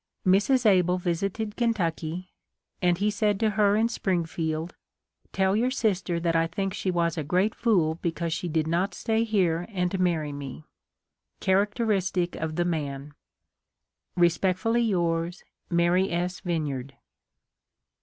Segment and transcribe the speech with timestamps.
[0.25, 0.65] Mrs.
[0.65, 2.31] Able visited Kentucky,
[2.81, 4.73] and he said to her in Springfield,'
[5.31, 8.95] Tell your sister that I think she was a great fool because she did not
[8.95, 10.63] stay here and marry me.'
[11.39, 13.13] Characteristic of the man!"
[14.25, 16.39] Respectfully yours," Mary S.
[16.39, 16.95] Vineyard."